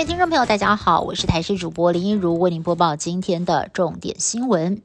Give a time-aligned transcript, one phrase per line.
[0.00, 4.80] 位听众朋友，大家好，我是台视主播林一如，为您播报今天的重点新闻。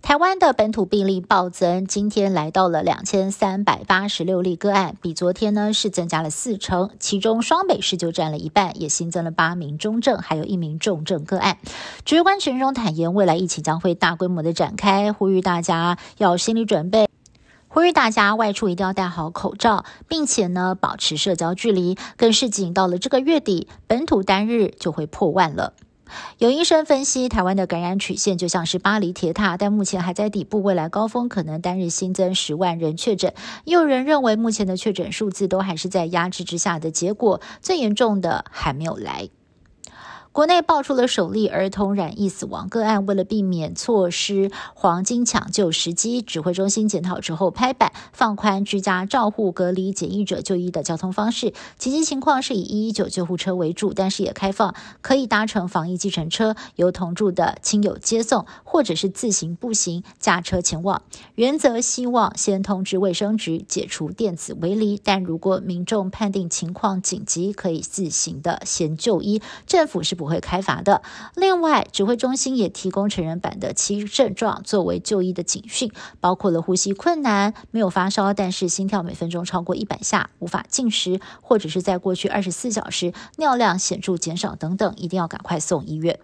[0.00, 11.58] 台湾的本土病例暴增，今天来到了两千三百八十六例个案，比昨天呢是增加了四成，其中双北市就占了一半，也新增了八名中症，还有一名重症个案。
[12.04, 17.08] 指挥官陈荣坦言，未来疫情将会大规模的展开，呼吁大家要心理准备。
[17.74, 21.98] 呼吁大家外出一定要戴好口罩，并且呢保持社交距离。
[22.16, 25.72] 更是警到了这个月底，本土单日就会破万了。
[26.38, 33.34] 有医生分析，台湾的感染曲线就像是巴黎铁塔，但目前还在底部，未来高峰可能单日新增十万人确诊。
[33.64, 39.30] 也有人认为，目前的确诊数字都还是在压制之下的结果，最严重的还没有来。
[40.34, 51.54] 国内爆出了首例儿童染疫死亡个案，为了避免错失黄金抢救时机，指挥中心检讨之后拍板放宽居家照护、隔离检疫者就医的交通方式。
[51.78, 61.02] 紧急情况是以一一九救护车为主，但是也开放可以搭乘防疫计程车，由同住的亲友接送，或者是自行步行驾车前往。
[61.36, 69.40] 原则希望先通知卫生局解除电子围篱，但如果民众判定情况紧急，可以自行的先就医。
[69.68, 70.23] 政府是不。
[70.24, 71.02] 不会开罚的。
[71.34, 86.18] 另外，指挥中心也提供成人版的七症状作为就医的警讯，包括了呼吸困难、没有发烧，但是心跳每分钟超过一百下、无法进食，或者是在过去二十四小时尿量显著减少等等，一定要赶快送医院。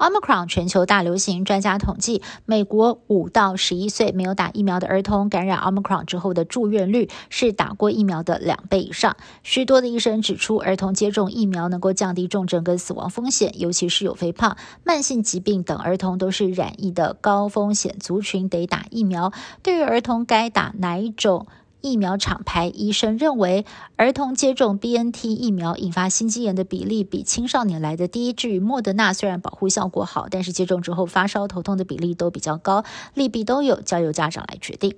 [0.00, 9.14] Omicron 全球大流行，专家统计，美国五到十一岁没有打疫苗的儿童感染 Omicron 之后的住院率是打过疫苗的两倍以上。
[9.42, 19.34] 许多的医生指出，儿童接种疫苗能够降低重症跟死亡风险，尤其是有肥胖、慢性疾病等儿童都是染疫的高风险族群，得打疫苗。
[19.62, 21.46] 对于儿童该打哪一种？
[21.82, 23.64] 疫苗厂牌医生认为，
[23.96, 28.32] 儿童接种 B N T 疫苗引发心肌炎的比例比青少年来的低。
[28.32, 32.84] 至于莫德纳，虽然保护效果好，但是接种之后发烧、头痛的比例都比较高，
[33.14, 34.94] 利弊都有，交由家长来决定。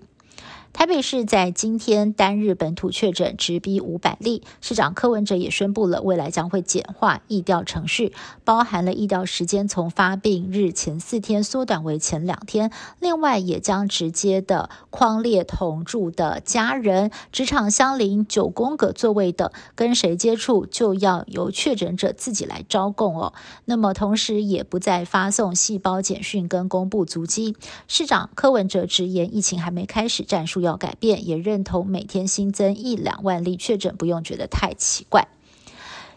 [0.73, 12.73] 台北市在今天单日本土确诊直逼五百例，市长柯文哲也宣布了，未来将会简化疫调程序，包含了疫调时间从发病日前四天缩短为前两天。
[13.01, 23.35] 另外，也将直接的框列同住的家人、职场相邻、九宫格座位等，跟谁接触就要由确诊者自己来招供哦。
[23.67, 27.55] 那么，同时也不再发送细胞简讯跟公布足迹。
[27.87, 30.63] 市长柯文哲直言，疫情还没开始，战术。
[30.63, 35.29] 要改变，也认同每天新增一两万例确诊，不用觉得太奇怪。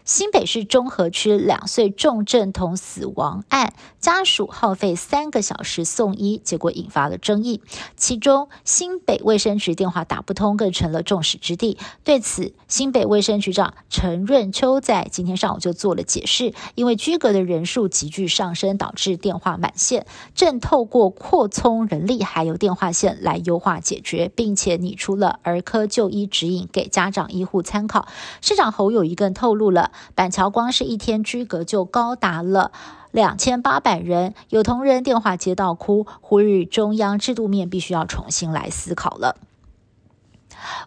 [0.06, 7.60] 新北市中和区两岁重症童死亡案，家属耗费三个小时送医，结果引发了争议。
[7.96, 11.76] 其中新北卫生局电话打不通，更成了众矢之的。
[12.04, 20.06] 对此，新北卫生局长陈润秋在今天上午就做了解释，因为居隔的人数急剧上升，导致电话满线，
[20.36, 28.06] 正透过扩充人力还有电话线来优化解决，并且拟出了儿科就医指引给家长医护参考。
[28.40, 29.90] 市长侯友谊更透露了。
[30.14, 32.72] 板桥光是一天居格就高达了
[33.10, 39.36] 两千八百人，有同仁电话接到哭，呼吁中央制度面必须要重新来思考了。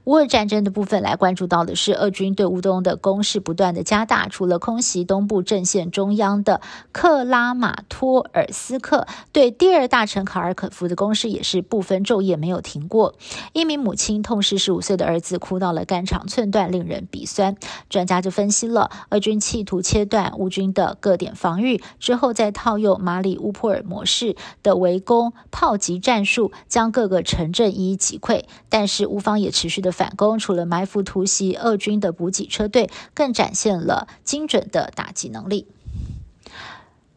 [0.06, 13.16] 乌俄战争的部分来关注到的是，俄军对乌东的攻势不断的加大，除了空袭东部阵线中央的克拉马托尔斯克，对第二大城卡尔可夫的攻势也是不分昼夜没有停过。
[13.54, 17.56] 一名母亲痛失十五岁的儿子，哭到了肝肠寸断，令人鼻酸。
[17.90, 28.44] 专家就分析了，俄军企图切断乌军的各点防御之后，再套用马里乌波尔模式的围攻炮击战术，将各个城镇一一击溃。
[28.70, 35.68] 但是乌方也持续的反攻，除了埋伏突袭俄军的补给车队，更展现了精准的打击能力。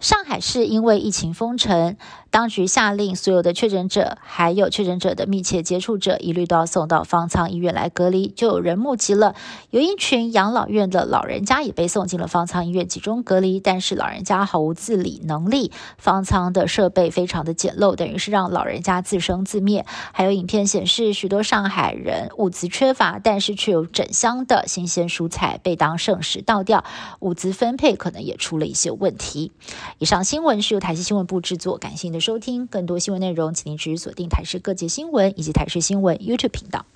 [0.01, 1.97] 上海市因为疫情封城。
[2.33, 8.27] 当局下令，所有的确诊者还有确诊者的密切接触者，一律都要送到方舱医院来隔离。
[8.29, 9.35] 就有人目击了，
[9.69, 19.85] 有一群养老院的老人家也被送进了方舱医院集中隔离，但是老人家毫无自理能力，方舱的设备非常的简陋，等于是让老人家自生自灭。
[20.13, 26.83] 还有影片显示，许多上海人物资缺乏，但是却有整箱的新鲜蔬菜被当剩食倒掉，
[27.21, 29.53] 物资分配可能也出了一些问题。
[29.99, 32.22] 以上新闻是由台西新闻部制作，感谢您的。
[32.23, 36.87] 收听更多新闻内容，请您持续锁定台视各界新闻以及台视新闻 YouTube 频道。